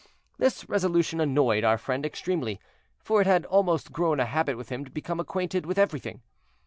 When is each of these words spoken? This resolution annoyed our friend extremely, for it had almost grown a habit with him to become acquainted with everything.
This 0.39 0.67
resolution 0.67 1.21
annoyed 1.21 1.63
our 1.63 1.77
friend 1.77 2.03
extremely, 2.07 2.59
for 2.97 3.21
it 3.21 3.27
had 3.27 3.45
almost 3.45 3.91
grown 3.91 4.19
a 4.19 4.25
habit 4.25 4.57
with 4.57 4.69
him 4.69 4.83
to 4.83 4.89
become 4.89 5.19
acquainted 5.19 5.67
with 5.67 5.77
everything. 5.77 6.23